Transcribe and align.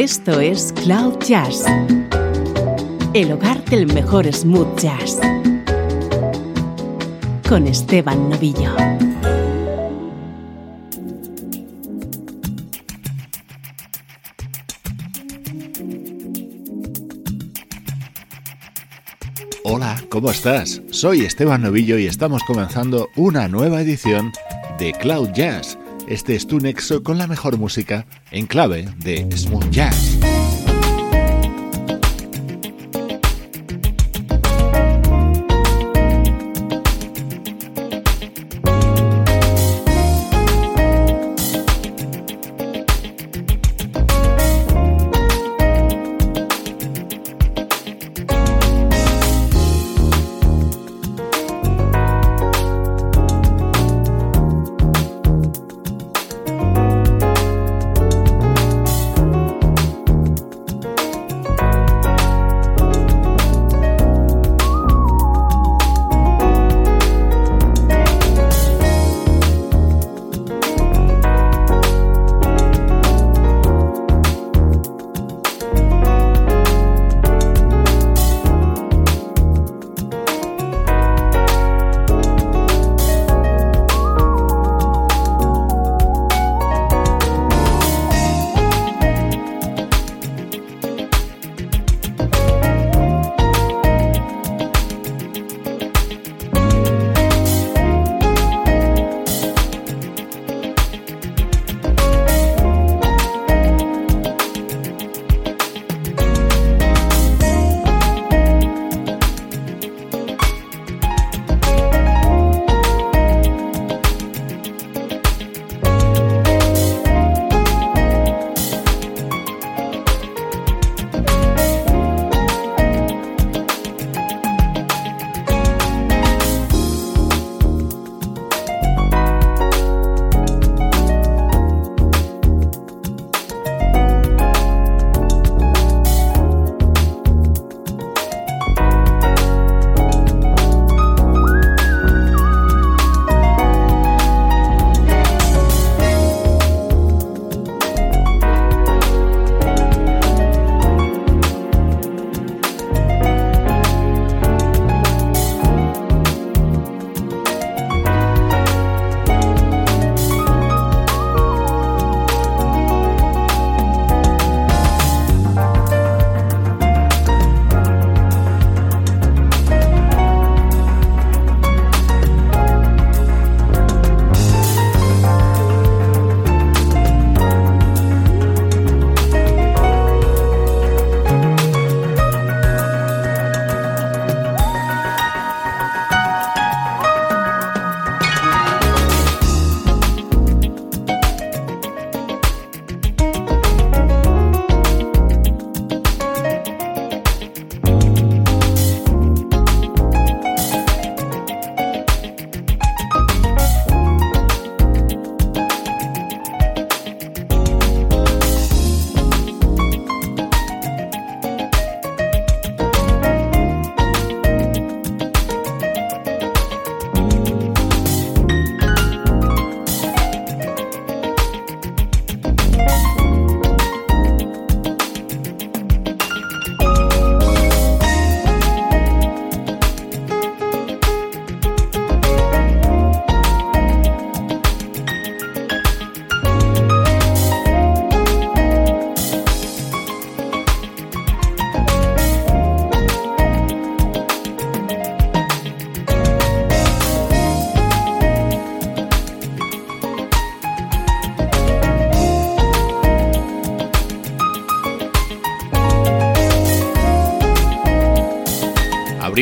Esto 0.00 0.38
es 0.38 0.72
Cloud 0.84 1.18
Jazz, 1.26 1.64
el 3.14 3.32
hogar 3.32 3.64
del 3.64 3.92
mejor 3.92 4.32
smooth 4.32 4.78
jazz, 4.78 5.18
con 7.48 7.66
Esteban 7.66 8.30
Novillo. 8.30 8.76
Hola, 19.64 20.00
¿cómo 20.10 20.30
estás? 20.30 20.80
Soy 20.92 21.22
Esteban 21.22 21.62
Novillo 21.62 21.98
y 21.98 22.06
estamos 22.06 22.44
comenzando 22.44 23.08
una 23.16 23.48
nueva 23.48 23.80
edición 23.80 24.30
de 24.78 24.92
Cloud 24.92 25.30
Jazz. 25.32 25.76
Este 26.08 26.34
es 26.34 26.46
tu 26.46 26.58
nexo 26.58 27.02
con 27.02 27.18
la 27.18 27.26
mejor 27.26 27.58
música 27.58 28.06
en 28.30 28.46
clave 28.46 28.88
de 28.96 29.28
smooth 29.36 29.68
jazz. 29.68 30.18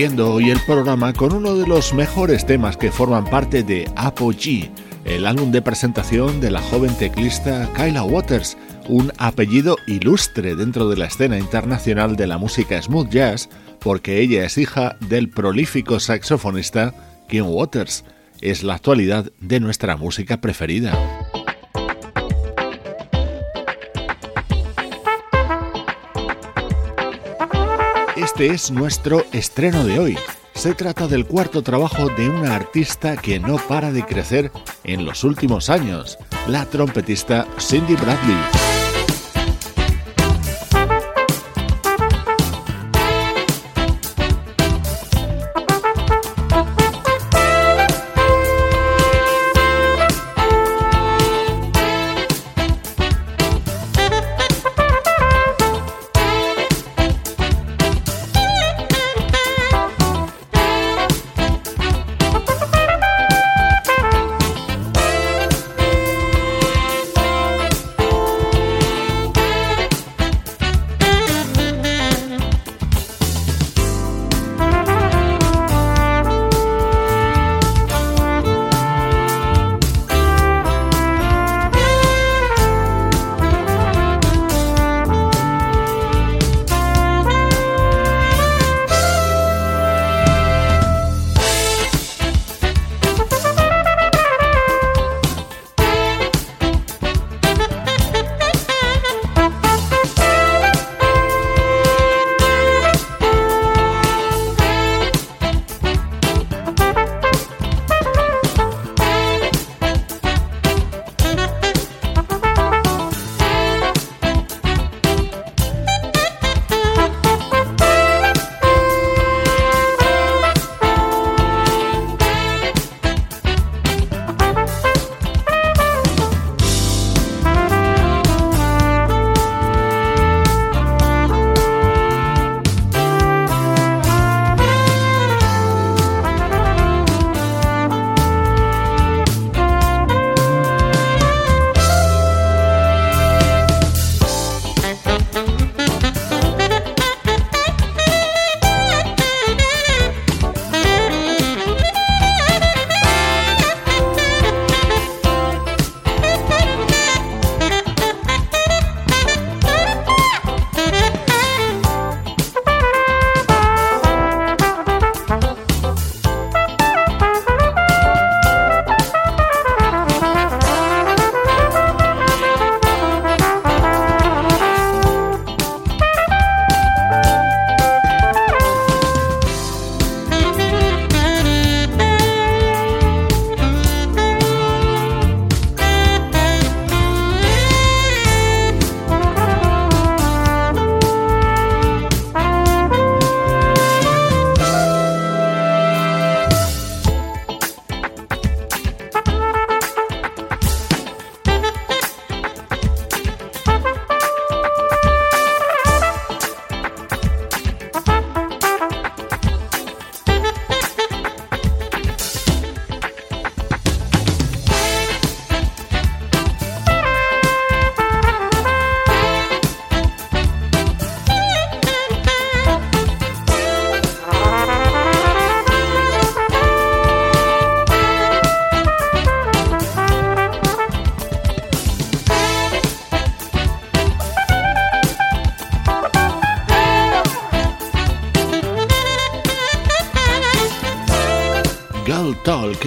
Abriendo 0.07 0.35
hoy 0.35 0.51
el 0.51 0.61
programa 0.61 1.13
con 1.13 1.33
uno 1.33 1.57
de 1.57 1.67
los 1.67 1.93
mejores 1.93 2.47
temas 2.47 2.77
que 2.77 2.93
forman 2.93 3.25
parte 3.25 3.65
de 3.65 3.91
Apogee, 3.97 4.71
el 5.05 5.27
álbum 5.27 5.51
de 5.51 5.63
presentación 5.63 6.41
de 6.41 6.53
la 6.53 6.63
joven 6.63 6.97
teclista 6.97 7.69
Kyla 7.75 8.05
Waters, 8.05 8.57
un 8.89 9.13
apellido 9.19 9.77
ilustre 9.89 10.55
dentro 10.55 10.89
de 10.89 10.97
la 10.97 11.07
escena 11.07 11.39
internacional 11.39 12.15
de 12.15 12.29
la 12.29 12.39
música 12.39 12.81
smooth 12.81 13.09
jazz, 13.09 13.49
porque 13.81 14.21
ella 14.21 14.45
es 14.45 14.59
hija 14.59 14.97
del 15.01 15.29
prolífico 15.29 15.99
saxofonista 15.99 16.95
Kim 17.29 17.47
Waters. 17.49 18.05
Es 18.41 18.63
la 18.63 18.75
actualidad 18.75 19.33
de 19.41 19.59
nuestra 19.59 19.97
música 19.97 20.41
preferida. 20.41 21.16
Este 28.37 28.53
es 28.53 28.71
nuestro 28.71 29.25
estreno 29.33 29.83
de 29.83 29.99
hoy. 29.99 30.19
Se 30.55 30.75
trata 30.75 31.09
del 31.09 31.25
cuarto 31.25 31.63
trabajo 31.63 32.11
de 32.11 32.29
una 32.29 32.55
artista 32.55 33.17
que 33.17 33.41
no 33.41 33.57
para 33.57 33.93
de 33.93 34.05
crecer 34.05 34.53
en 34.85 35.07
los 35.07 35.25
últimos 35.25 35.71
años, 35.71 36.19
la 36.47 36.67
trompetista 36.67 37.47
Cindy 37.59 37.95
Bradley. 37.95 38.66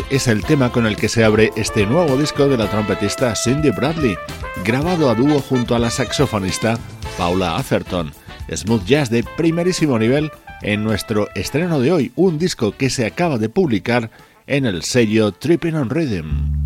Es 0.09 0.27
el 0.27 0.43
tema 0.43 0.71
con 0.71 0.85
el 0.85 0.95
que 0.95 1.09
se 1.09 1.23
abre 1.23 1.51
este 1.55 1.85
nuevo 1.85 2.17
disco 2.17 2.47
de 2.47 2.57
la 2.57 2.69
trompetista 2.69 3.35
Cindy 3.35 3.69
Bradley, 3.69 4.17
grabado 4.65 5.09
a 5.09 5.15
dúo 5.15 5.39
junto 5.39 5.75
a 5.75 5.79
la 5.79 5.89
saxofonista 5.89 6.77
Paula 7.17 7.57
Atherton. 7.57 8.11
Smooth 8.51 8.85
jazz 8.85 9.09
de 9.09 9.23
primerísimo 9.37 9.99
nivel 9.99 10.31
en 10.61 10.83
nuestro 10.83 11.27
estreno 11.35 11.79
de 11.79 11.91
hoy, 11.91 12.11
un 12.15 12.39
disco 12.39 12.71
que 12.71 12.89
se 12.89 13.05
acaba 13.05 13.37
de 13.37 13.49
publicar 13.49 14.09
en 14.47 14.65
el 14.65 14.83
sello 14.83 15.31
Tripping 15.31 15.75
on 15.75 15.89
Rhythm. 15.89 16.59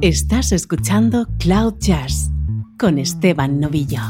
Estás 0.00 0.52
escuchando 0.52 1.26
Cloud 1.38 1.74
Jazz 1.80 2.30
con 2.78 2.98
Esteban 2.98 3.58
Novillo. 3.58 4.02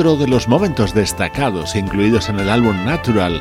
Otro 0.00 0.16
de 0.16 0.28
los 0.28 0.48
momentos 0.48 0.94
destacados 0.94 1.76
incluidos 1.76 2.30
en 2.30 2.40
el 2.40 2.48
álbum 2.48 2.74
Natural. 2.86 3.38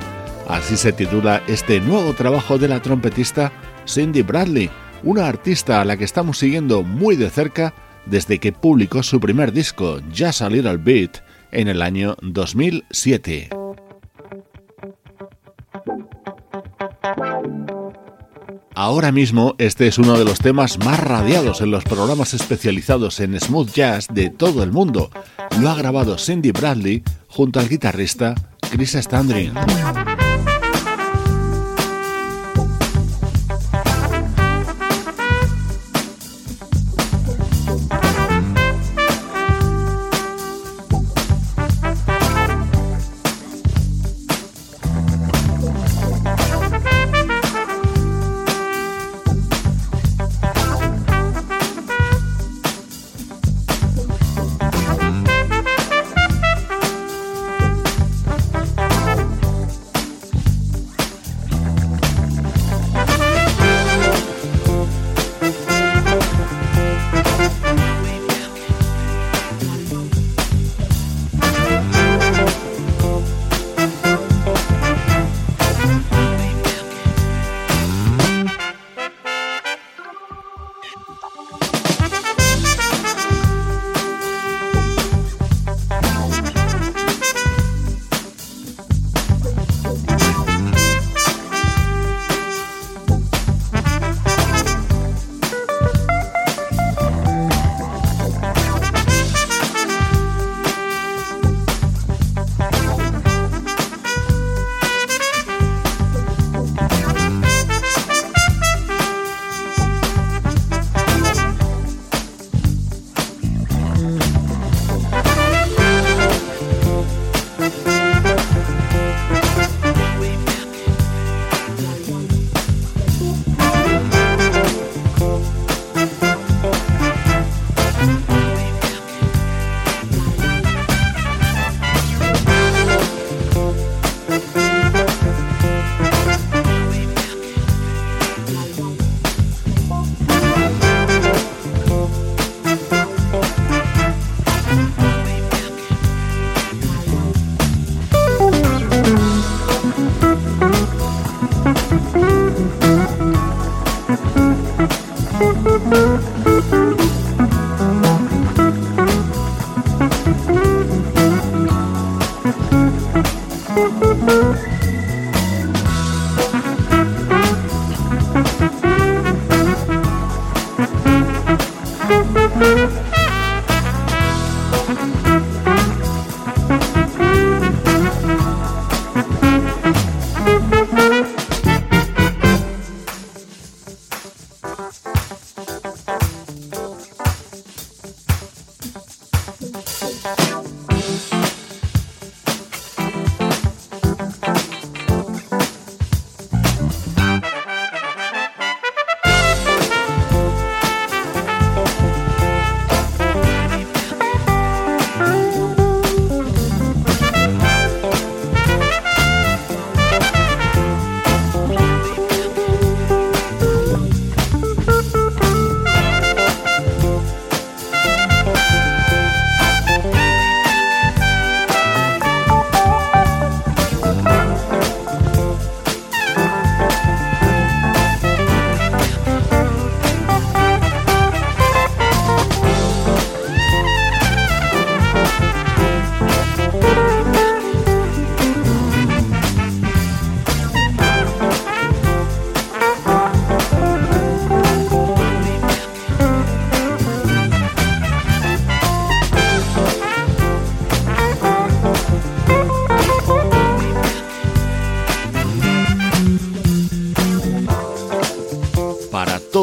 Así 0.49 0.75
se 0.75 0.91
titula 0.91 1.41
este 1.47 1.79
nuevo 1.79 2.11
trabajo 2.13 2.57
de 2.57 2.67
la 2.67 2.81
trompetista 2.81 3.53
Cindy 3.87 4.23
Bradley, 4.23 4.69
una 5.03 5.27
artista 5.27 5.79
a 5.79 5.85
la 5.85 5.95
que 5.95 6.03
estamos 6.03 6.37
siguiendo 6.37 6.83
muy 6.83 7.15
de 7.15 7.29
cerca 7.29 7.73
desde 8.05 8.39
que 8.39 8.51
publicó 8.51 9.03
su 9.03 9.21
primer 9.21 9.53
disco, 9.53 10.01
Just 10.13 10.41
a 10.41 10.49
Little 10.49 10.75
Bit, 10.75 11.19
en 11.53 11.69
el 11.69 11.81
año 11.81 12.17
2007. 12.21 13.51
Ahora 18.75 19.13
mismo 19.13 19.55
este 19.59 19.87
es 19.87 19.97
uno 19.97 20.17
de 20.17 20.25
los 20.25 20.39
temas 20.39 20.77
más 20.79 20.99
radiados 20.99 21.61
en 21.61 21.71
los 21.71 21.85
programas 21.85 22.33
especializados 22.33 23.21
en 23.21 23.39
smooth 23.39 23.71
jazz 23.71 24.07
de 24.09 24.29
todo 24.29 24.61
el 24.63 24.71
mundo. 24.73 25.09
Lo 25.59 25.69
ha 25.69 25.75
grabado 25.75 26.17
Cindy 26.17 26.51
Bradley 26.51 27.03
junto 27.27 27.59
al 27.59 27.67
guitarrista 27.67 28.35
Chris 28.69 28.95
Standring. 28.95 29.53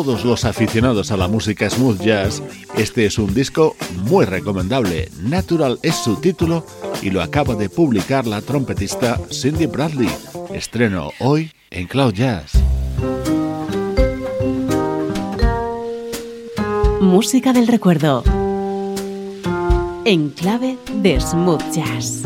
Todos 0.07 0.25
los 0.25 0.45
aficionados 0.45 1.11
a 1.11 1.17
la 1.17 1.27
música 1.27 1.69
smooth 1.69 2.01
jazz, 2.01 2.41
este 2.77 3.07
es 3.07 3.19
un 3.19 3.35
disco 3.35 3.75
muy 4.05 4.25
recomendable. 4.25 5.11
Natural 5.21 5.81
es 5.83 5.97
su 5.97 6.21
título 6.21 6.65
y 7.03 7.11
lo 7.11 7.21
acaba 7.23 7.57
de 7.57 7.69
publicar 7.69 8.25
la 8.25 8.41
trompetista 8.41 9.21
Cindy 9.33 9.67
Bradley. 9.67 10.09
Estreno 10.55 11.11
hoy 11.19 11.51
en 11.71 11.89
Cloud 11.89 12.15
Jazz. 12.15 12.53
Música 17.01 17.53
del 17.53 17.67
recuerdo. 17.67 18.23
En 20.05 20.31
clave 20.31 20.79
de 21.03 21.21
smooth 21.21 21.73
jazz. 21.73 22.23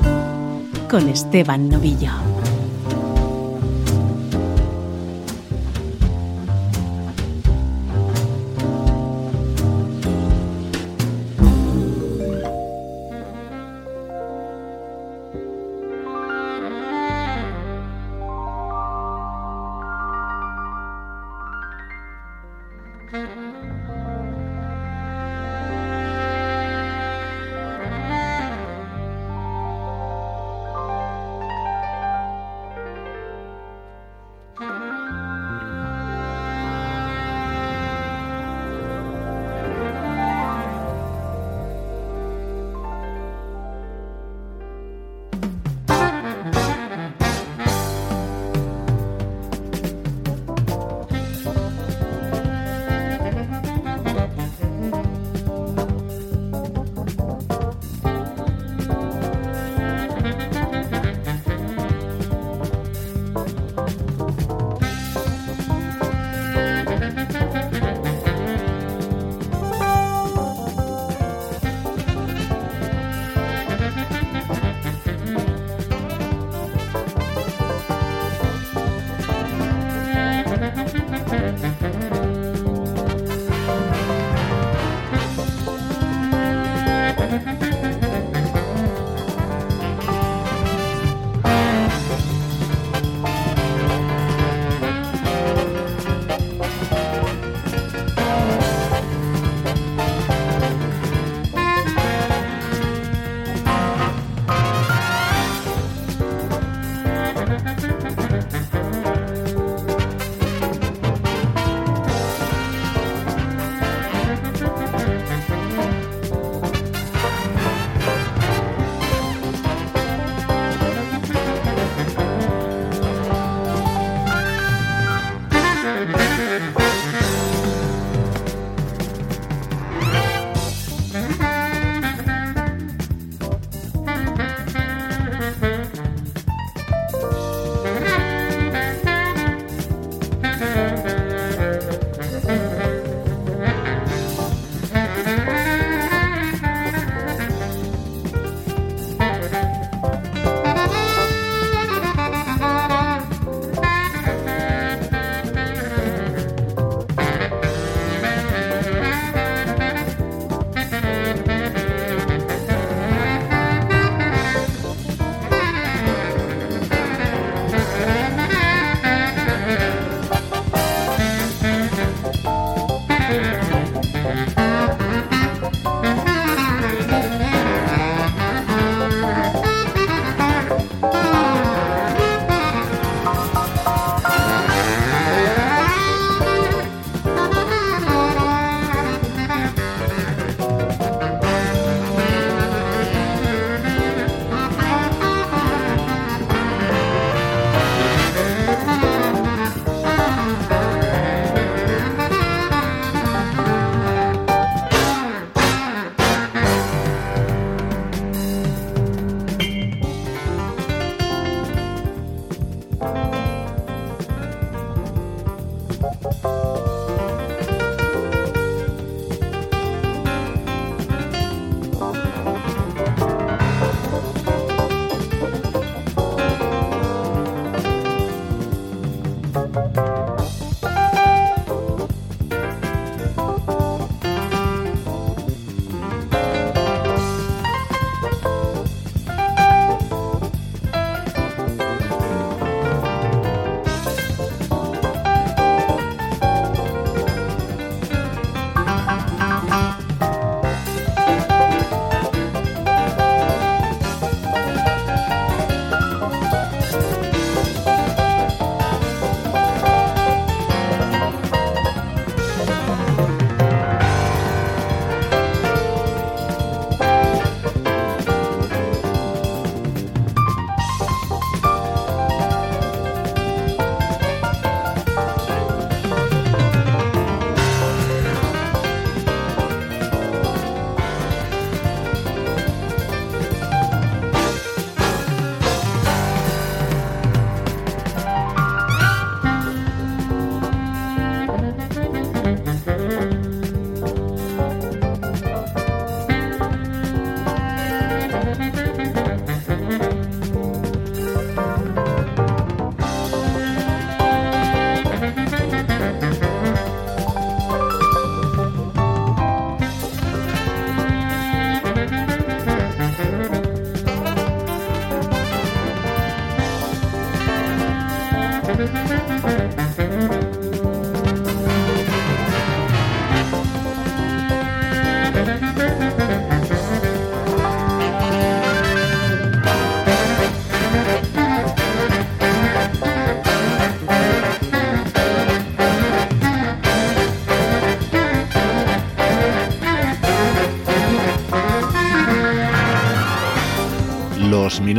Con 0.90 1.09
Esteban 1.09 1.71
Novillo. 1.71 2.39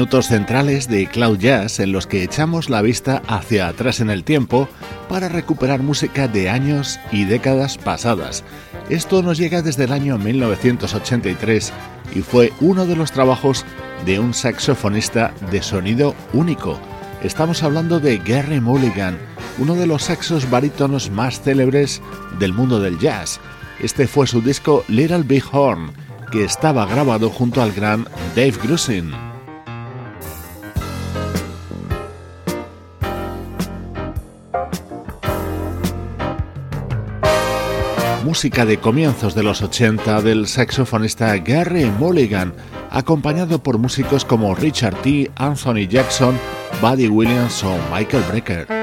Minutos 0.01 0.29
centrales 0.29 0.87
de 0.87 1.05
Cloud 1.05 1.37
Jazz 1.37 1.79
en 1.79 1.91
los 1.91 2.07
que 2.07 2.23
echamos 2.23 2.71
la 2.71 2.81
vista 2.81 3.21
hacia 3.27 3.67
atrás 3.67 3.99
en 3.99 4.09
el 4.09 4.23
tiempo 4.23 4.67
para 5.07 5.29
recuperar 5.29 5.83
música 5.83 6.27
de 6.27 6.49
años 6.49 6.99
y 7.11 7.25
décadas 7.25 7.77
pasadas. 7.77 8.43
Esto 8.89 9.21
nos 9.21 9.37
llega 9.37 9.61
desde 9.61 9.83
el 9.83 9.91
año 9.91 10.17
1983 10.17 11.71
y 12.15 12.21
fue 12.21 12.51
uno 12.61 12.87
de 12.87 12.95
los 12.95 13.11
trabajos 13.11 13.63
de 14.03 14.17
un 14.17 14.33
saxofonista 14.33 15.35
de 15.51 15.61
sonido 15.61 16.15
único. 16.33 16.79
Estamos 17.21 17.61
hablando 17.61 17.99
de 17.99 18.17
Gary 18.17 18.59
Mulligan, 18.59 19.19
uno 19.59 19.75
de 19.75 19.85
los 19.85 20.05
saxos 20.05 20.49
barítonos 20.49 21.11
más 21.11 21.41
célebres 21.41 22.01
del 22.39 22.53
mundo 22.53 22.79
del 22.79 22.97
jazz. 22.97 23.39
Este 23.79 24.07
fue 24.07 24.25
su 24.25 24.41
disco 24.41 24.83
Little 24.87 25.21
Big 25.21 25.43
Horn, 25.51 25.91
que 26.31 26.43
estaba 26.43 26.87
grabado 26.87 27.29
junto 27.29 27.61
al 27.61 27.71
gran 27.71 28.07
Dave 28.35 28.55
Grusin. 28.63 29.30
Música 38.31 38.65
de 38.65 38.77
comienzos 38.77 39.35
de 39.35 39.43
los 39.43 39.61
80 39.61 40.21
del 40.21 40.47
saxofonista 40.47 41.35
Gary 41.35 41.91
Mulligan, 41.99 42.53
acompañado 42.89 43.61
por 43.61 43.77
músicos 43.77 44.23
como 44.23 44.55
Richard 44.55 44.95
T., 45.01 45.29
Anthony 45.35 45.85
Jackson, 45.89 46.39
Buddy 46.81 47.09
Williams 47.09 47.61
o 47.65 47.77
Michael 47.93 48.23
Brecker. 48.29 48.80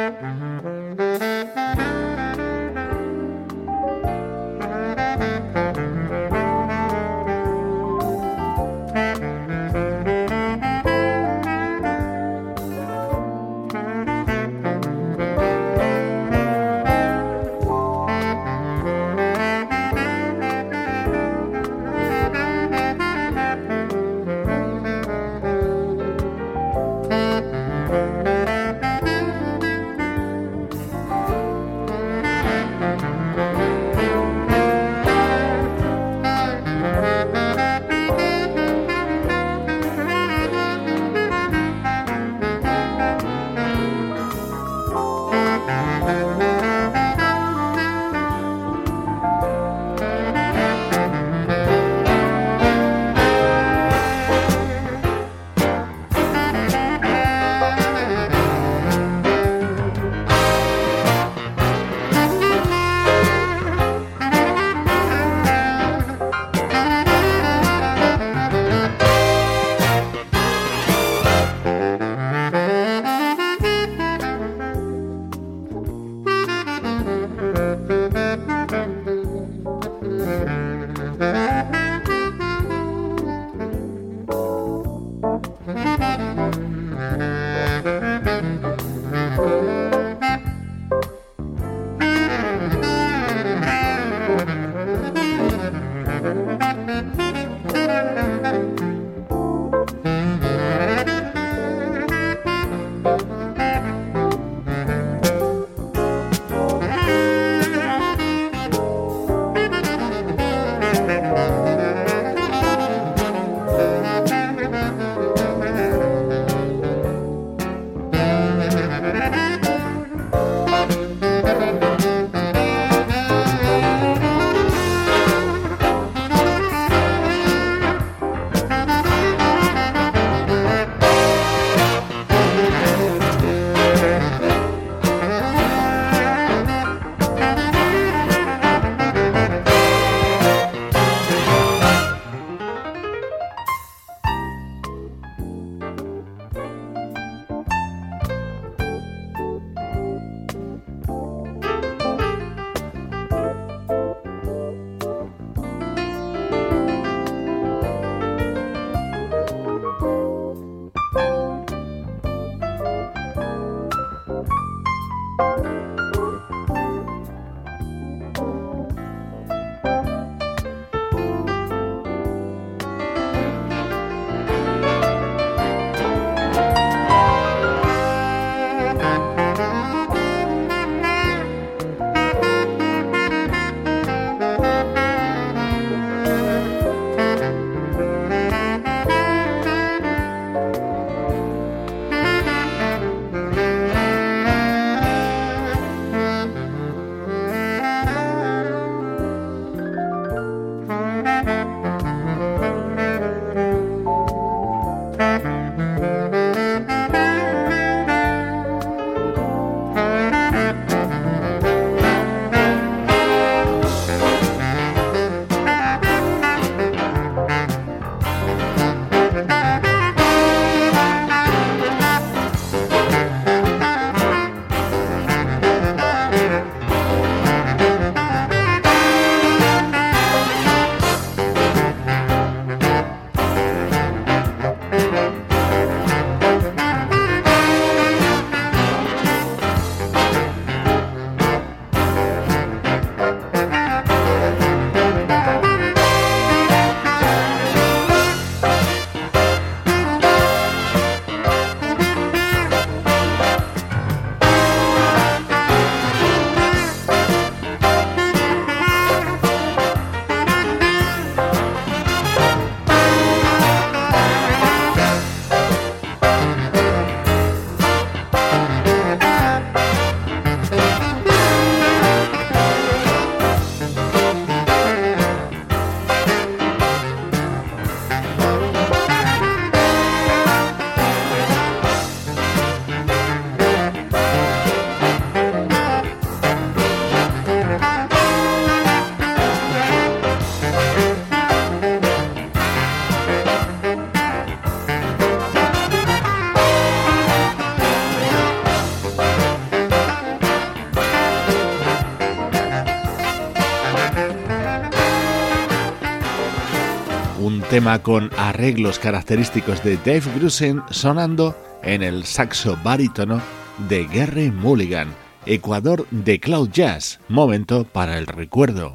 tema 307.79 308.03
con 308.03 308.29
arreglos 308.37 308.99
característicos 308.99 309.85
de 309.85 309.99
Dave 309.99 310.25
Grusin 310.35 310.83
sonando 310.91 311.57
en 311.85 312.03
el 312.03 312.25
saxo 312.25 312.77
barítono 312.83 313.41
de 313.89 314.05
Gary 314.07 314.51
Mulligan, 314.51 315.15
Ecuador 315.47 316.05
de 316.11 316.41
Cloud 316.41 316.71
Jazz, 316.71 317.21
momento 317.29 317.85
para 317.85 318.19
el 318.19 318.27
recuerdo. 318.27 318.93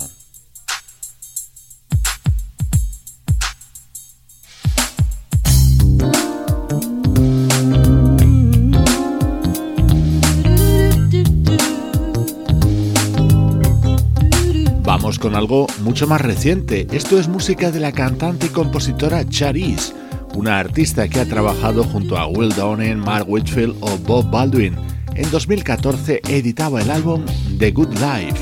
con 15.20 15.36
algo 15.36 15.68
mucho 15.82 16.08
más 16.08 16.22
reciente. 16.22 16.88
Esto 16.92 17.20
es 17.20 17.28
música 17.28 17.72
de 17.72 17.80
la 17.80 17.92
cantante 17.92 18.48
y 18.48 18.50
compositora 18.50 19.28
Charisse, 19.28 19.94
una 20.34 20.60
artista 20.60 21.08
que 21.08 21.20
ha 21.20 21.26
trabajado 21.26 21.84
junto 21.84 22.18
a 22.18 22.28
Will 22.28 22.54
Downing, 22.54 22.98
Mark 22.98 23.26
Whitfield 23.28 23.76
o 23.82 23.98
Bob 23.98 24.30
Baldwin. 24.30 24.76
En 25.16 25.30
2014 25.30 26.22
editaba 26.28 26.82
el 26.82 26.92
álbum 26.92 27.26
The 27.60 27.72
Good 27.72 27.94
Life. 27.94 28.40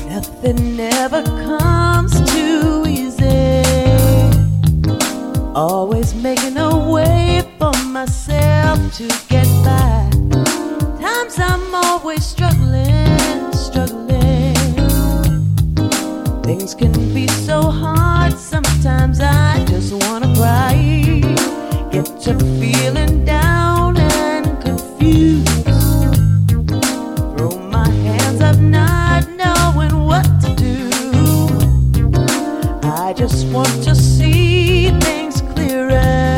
always 5.54 6.14
making 6.14 6.56
a 6.56 6.90
way 6.90 7.42
for 7.58 7.72
myself 7.88 8.78
to 8.96 9.06
get 9.28 9.46
back 9.62 10.10
times 10.98 11.38
i'm 11.38 11.74
always 11.74 12.24
struggling 12.24 13.01
Things 16.58 16.74
can 16.74 16.92
be 17.14 17.26
so 17.28 17.62
hard, 17.62 18.34
sometimes 18.34 19.20
I 19.20 19.64
just 19.64 19.90
wanna 19.94 20.34
cry. 20.36 20.74
Get 21.90 22.04
to 22.24 22.38
feeling 22.60 23.24
down 23.24 23.96
and 23.96 24.60
confused. 24.60 25.48
Throw 27.38 27.56
my 27.58 27.88
hands 27.88 28.42
up, 28.42 28.58
not 28.58 29.26
knowing 29.40 29.94
what 30.04 30.26
to 30.42 30.54
do. 30.54 30.90
I 32.82 33.14
just 33.16 33.46
want 33.46 33.82
to 33.84 33.94
see 33.94 34.90
things 35.00 35.40
clearer. 35.54 36.36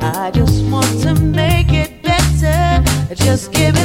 I 0.00 0.30
just 0.32 0.64
want 0.72 0.92
to 1.02 1.12
make 1.14 1.74
it 1.74 2.02
better. 2.02 2.82
Just 3.14 3.52
give 3.52 3.76
it. 3.76 3.83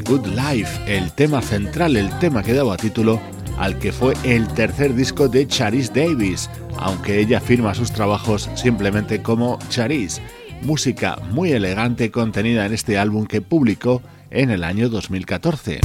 Good 0.00 0.26
Life, 0.26 0.80
el 0.86 1.12
tema 1.12 1.42
central, 1.42 1.96
el 1.96 2.10
tema 2.18 2.42
que 2.42 2.52
daba 2.52 2.76
título 2.76 3.20
al 3.58 3.78
que 3.78 3.92
fue 3.92 4.14
el 4.24 4.46
tercer 4.48 4.94
disco 4.94 5.28
de 5.28 5.46
Charis 5.46 5.92
Davis, 5.92 6.48
aunque 6.76 7.18
ella 7.18 7.40
firma 7.40 7.74
sus 7.74 7.90
trabajos 7.90 8.48
simplemente 8.54 9.22
como 9.22 9.58
Charis. 9.68 10.20
Música 10.62 11.18
muy 11.30 11.52
elegante 11.52 12.10
contenida 12.10 12.66
en 12.66 12.72
este 12.72 12.98
álbum 12.98 13.26
que 13.26 13.40
publicó 13.40 14.02
en 14.30 14.50
el 14.50 14.64
año 14.64 14.88
2014. 14.88 15.80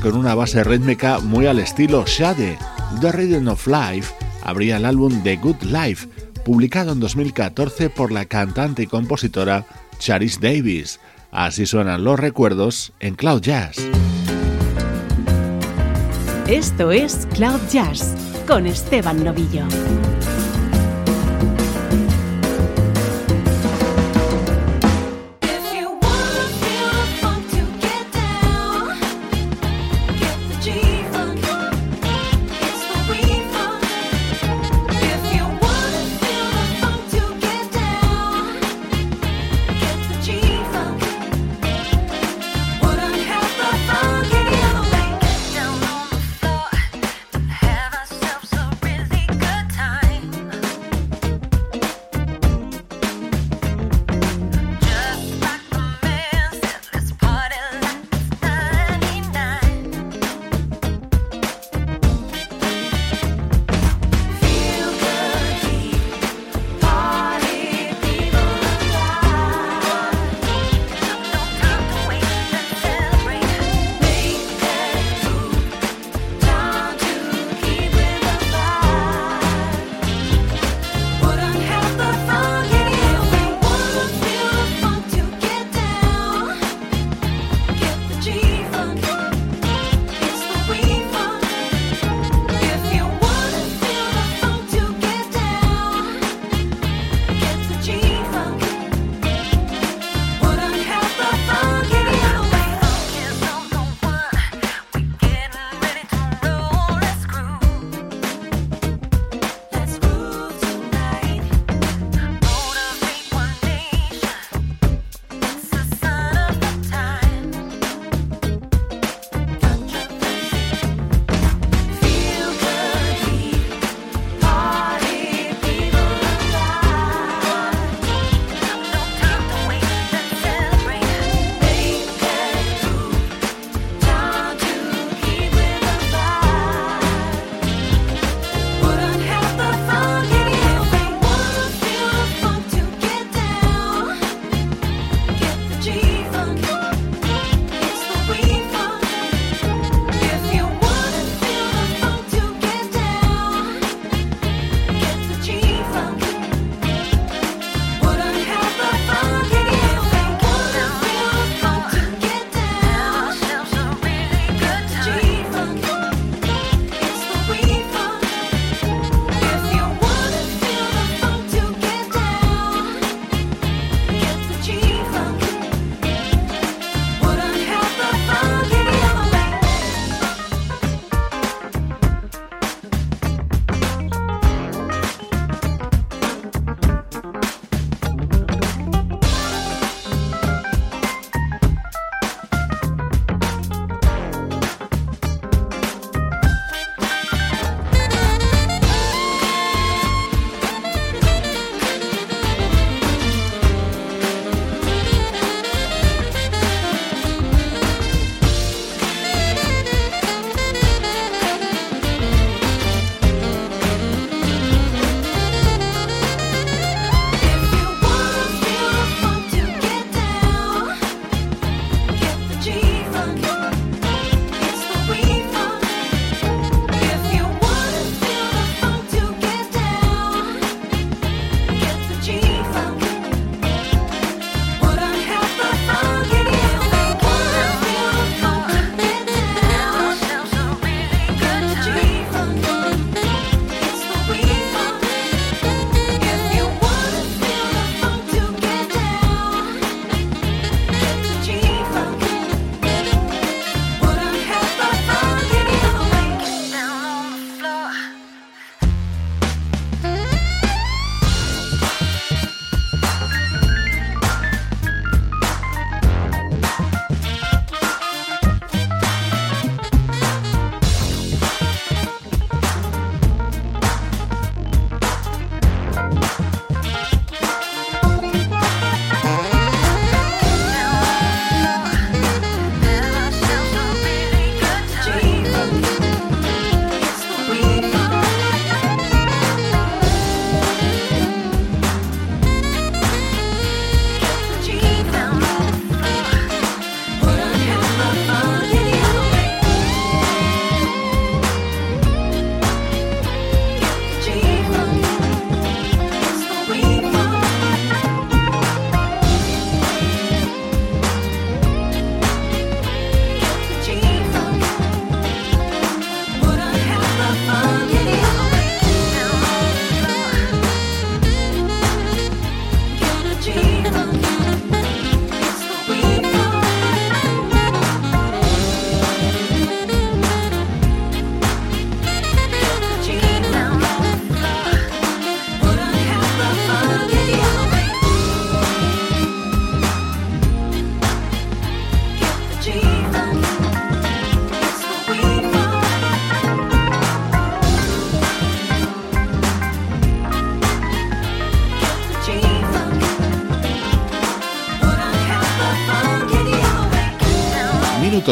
Con 0.00 0.16
una 0.16 0.34
base 0.34 0.62
rítmica 0.64 1.18
muy 1.20 1.46
al 1.46 1.58
estilo 1.58 2.04
Shade. 2.06 2.58
The 3.00 3.12
Rhythm 3.12 3.48
of 3.48 3.66
Life 3.66 4.14
abría 4.42 4.76
el 4.76 4.84
álbum 4.84 5.22
The 5.22 5.36
Good 5.36 5.62
Life, 5.62 6.08
publicado 6.44 6.92
en 6.92 7.00
2014 7.00 7.90
por 7.90 8.12
la 8.12 8.24
cantante 8.24 8.82
y 8.82 8.86
compositora 8.86 9.66
Charis 9.98 10.40
Davis. 10.40 11.00
Así 11.30 11.66
suenan 11.66 12.04
los 12.04 12.18
recuerdos 12.18 12.92
en 13.00 13.14
Cloud 13.14 13.42
Jazz. 13.42 13.76
Esto 16.48 16.92
es 16.92 17.26
Cloud 17.34 17.60
Jazz 17.70 18.14
con 18.46 18.66
Esteban 18.66 19.24
Novillo. 19.24 19.66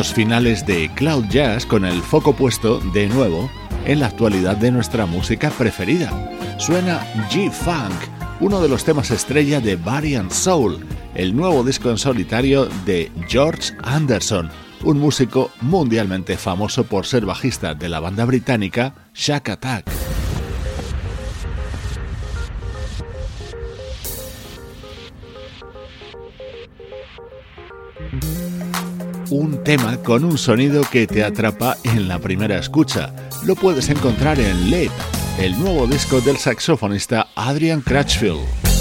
Minutos 0.04 0.14
finales 0.14 0.66
de 0.66 0.90
Cloud 0.94 1.26
Jazz 1.28 1.64
con 1.64 1.84
el 1.84 2.02
foco 2.02 2.34
puesto 2.34 2.78
de 2.92 3.06
nuevo 3.06 3.50
en 3.86 4.00
la 4.00 4.06
actualidad 4.06 4.56
de 4.56 4.70
nuestra 4.70 5.06
música 5.06 5.50
preferida. 5.50 6.10
Suena 6.58 7.00
G-Funk, 7.30 8.40
uno 8.40 8.60
de 8.60 8.68
los 8.68 8.84
temas 8.84 9.10
estrella 9.10 9.60
de 9.60 9.76
Variant 9.76 10.30
Soul, 10.30 10.84
el 11.14 11.34
nuevo 11.34 11.64
disco 11.64 11.90
en 11.90 11.98
solitario 11.98 12.66
de 12.84 13.10
George 13.28 13.72
Anderson, 13.82 14.50
un 14.82 14.98
músico 14.98 15.50
mundialmente 15.60 16.36
famoso 16.36 16.84
por 16.84 17.06
ser 17.06 17.24
bajista 17.24 17.74
de 17.74 17.88
la 17.88 18.00
banda 18.00 18.24
británica 18.24 18.94
Shack 19.14 19.48
Attack. 19.50 19.90
Un 29.30 29.62
tema 29.64 29.96
con 29.98 30.24
un 30.24 30.38
sonido 30.38 30.82
que 30.90 31.06
te 31.06 31.24
atrapa 31.24 31.76
en 31.84 32.08
la 32.08 32.18
primera 32.18 32.58
escucha. 32.58 33.14
Lo 33.44 33.54
puedes 33.54 33.88
encontrar 33.88 34.38
en 34.40 34.70
Leap, 34.70 34.92
el 35.38 35.58
nuevo 35.58 35.86
disco 35.86 36.20
del 36.20 36.36
saxofonista 36.36 37.28
Adrian 37.34 37.80
Crutchfield. 37.80 38.73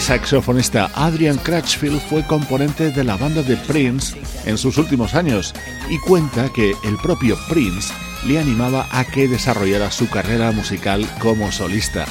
Saxofonista 0.00 0.90
Adrian 0.94 1.36
Crutchfield 1.38 2.00
fue 2.08 2.24
componente 2.26 2.90
de 2.90 3.04
la 3.04 3.16
banda 3.16 3.42
de 3.42 3.56
Prince 3.56 4.16
en 4.44 4.56
sus 4.56 4.78
últimos 4.78 5.14
años 5.14 5.52
y 5.90 5.98
cuenta 5.98 6.52
que 6.52 6.74
el 6.84 6.96
propio 7.02 7.36
Prince 7.48 7.92
le 8.26 8.38
animaba 8.38 8.86
a 8.90 9.04
que 9.04 9.28
desarrollara 9.28 9.90
su 9.90 10.08
carrera 10.08 10.52
musical 10.52 11.04
como 11.18 11.50
solista. 11.50 12.06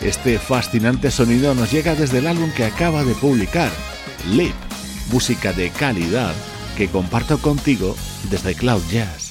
Este 0.00 0.38
fascinante 0.38 1.10
sonido 1.10 1.54
nos 1.54 1.72
llega 1.72 1.94
desde 1.94 2.18
el 2.18 2.26
álbum 2.26 2.50
que 2.52 2.64
acaba 2.64 3.04
de 3.04 3.14
publicar, 3.14 3.70
Lip, 4.30 4.54
música 5.10 5.52
de 5.52 5.70
calidad 5.70 6.34
que 6.76 6.88
comparto 6.88 7.38
contigo 7.38 7.96
desde 8.30 8.54
Cloud 8.54 8.82
Jazz. 8.90 9.23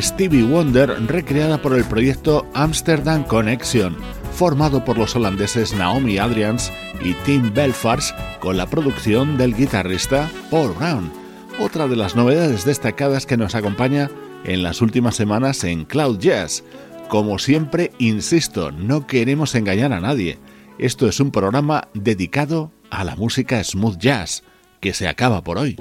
Stevie 0.00 0.44
Wonder 0.44 0.90
recreada 1.06 1.60
por 1.60 1.74
el 1.74 1.84
proyecto 1.84 2.46
Amsterdam 2.54 3.24
Connection, 3.24 3.96
formado 4.32 4.84
por 4.84 4.98
los 4.98 5.16
holandeses 5.16 5.74
Naomi 5.74 6.18
Adrians 6.18 6.72
y 7.02 7.14
Tim 7.24 7.52
Belfars 7.52 8.14
con 8.40 8.56
la 8.56 8.66
producción 8.66 9.36
del 9.36 9.54
guitarrista 9.54 10.30
Paul 10.50 10.72
Brown, 10.74 11.10
otra 11.58 11.88
de 11.88 11.96
las 11.96 12.14
novedades 12.14 12.64
destacadas 12.64 13.26
que 13.26 13.36
nos 13.36 13.54
acompaña 13.54 14.10
en 14.44 14.62
las 14.62 14.80
últimas 14.80 15.16
semanas 15.16 15.64
en 15.64 15.84
Cloud 15.84 16.18
Jazz. 16.18 16.64
Como 17.08 17.38
siempre, 17.38 17.92
insisto, 17.98 18.70
no 18.70 19.06
queremos 19.06 19.54
engañar 19.54 19.92
a 19.92 20.00
nadie. 20.00 20.38
Esto 20.78 21.08
es 21.08 21.18
un 21.20 21.30
programa 21.30 21.88
dedicado 21.94 22.70
a 22.90 23.04
la 23.04 23.16
música 23.16 23.62
smooth 23.62 23.98
jazz, 23.98 24.44
que 24.80 24.92
se 24.94 25.08
acaba 25.08 25.42
por 25.42 25.58
hoy. 25.58 25.76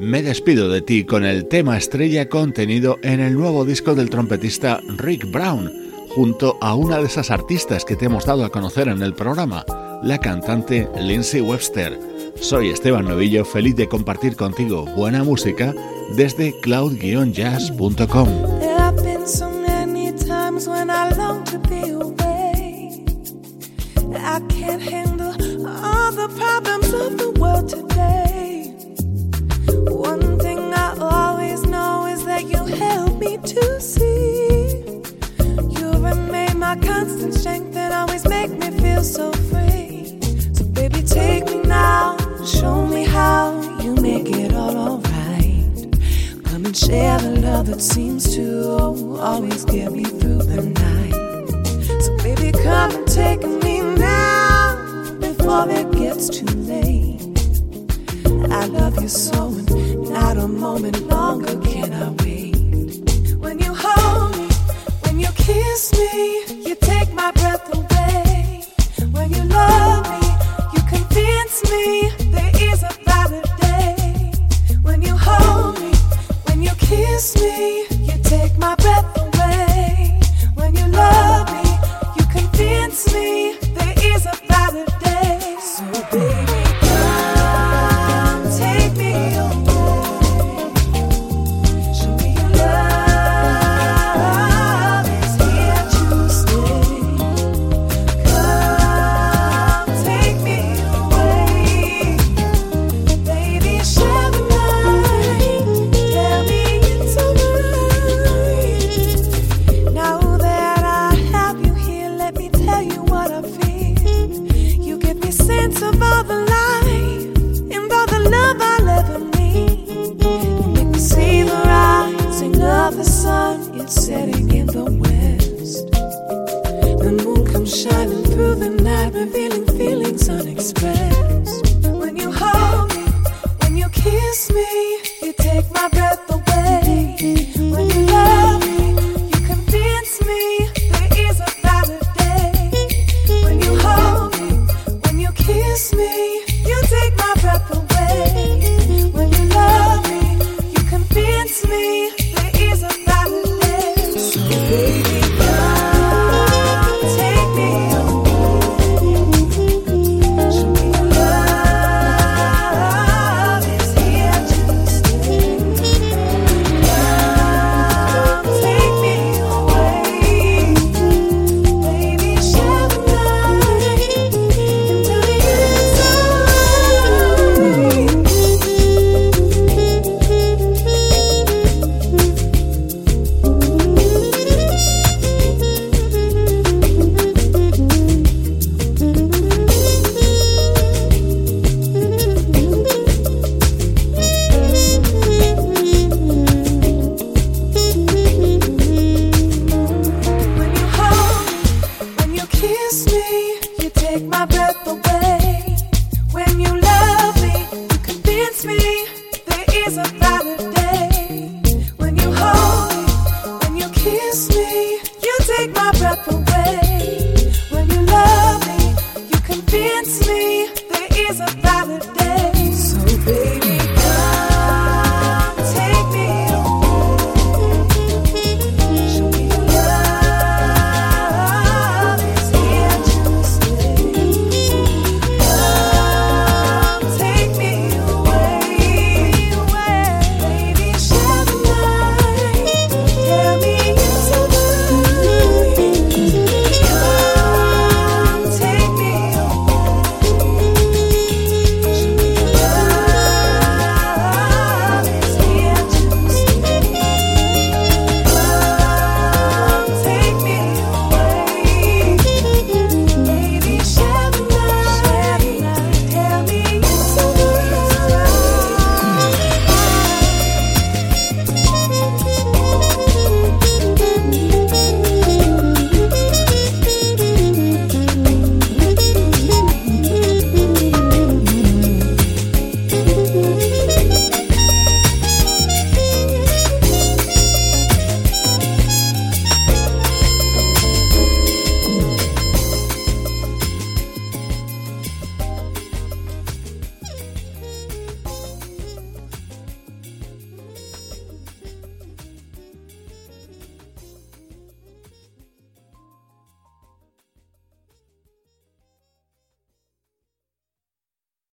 Me 0.00 0.22
despido 0.22 0.70
de 0.70 0.80
ti 0.80 1.04
con 1.04 1.26
el 1.26 1.46
tema 1.46 1.76
estrella 1.76 2.30
contenido 2.30 2.98
en 3.02 3.20
el 3.20 3.34
nuevo 3.34 3.66
disco 3.66 3.94
del 3.94 4.08
trompetista 4.08 4.80
Rick 4.96 5.30
Brown, 5.30 5.70
junto 6.08 6.56
a 6.62 6.74
una 6.74 6.96
de 6.96 7.04
esas 7.04 7.30
artistas 7.30 7.84
que 7.84 7.96
te 7.96 8.06
hemos 8.06 8.24
dado 8.24 8.46
a 8.46 8.50
conocer 8.50 8.88
en 8.88 9.02
el 9.02 9.12
programa, 9.12 9.66
la 10.02 10.16
cantante 10.16 10.88
Lindsay 10.98 11.42
Webster. 11.42 11.98
Soy 12.40 12.70
Esteban 12.70 13.04
Novillo, 13.04 13.44
feliz 13.44 13.76
de 13.76 13.88
compartir 13.88 14.36
contigo 14.36 14.86
buena 14.96 15.22
música 15.22 15.74
desde 16.16 16.58
cloud-jazz.com. 16.62 18.28
One 29.88 30.38
thing 30.38 30.74
I 30.74 30.96
always 31.00 31.62
know 31.64 32.06
is 32.06 32.24
that 32.26 32.44
you 32.44 32.64
help 32.76 33.18
me 33.18 33.38
to 33.38 33.80
see. 33.80 34.82
You 35.76 35.92
remain 35.92 36.58
my 36.58 36.76
constant 36.76 37.34
strength 37.34 37.76
and 37.76 37.94
always 37.94 38.26
make 38.28 38.50
me 38.50 38.70
feel 38.80 39.02
so 39.02 39.32
free. 39.32 40.18
So, 40.52 40.64
baby, 40.66 41.02
take 41.02 41.46
me 41.46 41.62
now, 41.62 42.16
show 42.44 42.86
me 42.86 43.04
how 43.04 43.60
you 43.80 43.94
make 43.96 44.28
it 44.28 44.52
all 44.54 44.76
alright. 44.76 45.86
Come 46.44 46.66
and 46.66 46.76
share 46.76 47.18
the 47.18 47.40
love 47.40 47.66
that 47.68 47.80
seems 47.80 48.34
to 48.34 49.16
always 49.18 49.64
get 49.64 49.92
me 49.92 50.04
through 50.04 50.42
the 50.42 50.62
night. 50.62 51.14
So, 52.02 52.16
baby, 52.18 52.52
come 52.52 52.90
and 52.94 53.08
take 53.08 53.42
me 53.42 53.80
now 53.80 55.16
before 55.20 55.70
it 55.70 55.90
gets 55.92 56.28
too 56.28 56.44
late. 56.46 57.09
I 58.48 58.66
love 58.66 59.00
you 59.00 59.08
so, 59.08 59.48
and 59.48 60.10
not 60.10 60.36
a 60.36 60.48
moment 60.48 61.00
longer 61.08 61.58
can 61.60 61.92
I 61.92 62.10
wait. 62.22 62.56
When 63.38 63.58
you 63.58 63.74
hold 63.74 64.36
me, 64.36 64.48
when 65.02 65.20
you 65.20 65.28
kiss 65.34 65.92
me, 65.92 66.44
you 66.68 66.74
take 66.76 67.12
my 67.12 67.30
breath 67.32 67.66
away. 67.74 68.62
When 69.12 69.30
you 69.32 69.44
love 69.44 70.08
me, 70.10 70.28
you 70.74 70.82
convince 70.88 71.62
me 71.70 72.10
there 72.32 72.52
is 72.56 72.82
a 72.82 72.94
better 73.04 73.42
day. 73.60 74.32
When 74.82 75.02
you 75.02 75.16
hold 75.16 75.78
me, 75.80 75.92
when 76.46 76.62
you 76.62 76.74
kiss 76.76 77.36
me, 77.40 77.86
you 78.08 78.16
take 78.22 78.56
my 78.58 78.74
breath 78.76 79.16
away. 79.16 80.20
When 80.54 80.74
you 80.74 80.86
love 80.88 81.46
me, 81.52 81.70
you 82.16 82.24
convince 82.30 83.12
me 83.12 83.59